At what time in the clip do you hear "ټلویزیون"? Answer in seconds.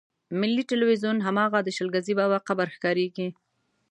0.69-1.17